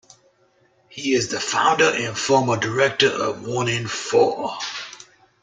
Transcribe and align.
He 0.89 1.13
is 1.13 1.31
founder 1.39 1.83
and 1.93 2.17
former 2.17 2.57
director 2.57 3.05
of 3.07 3.45
One 3.45 3.67
in 3.67 3.87
Four. 3.87 4.57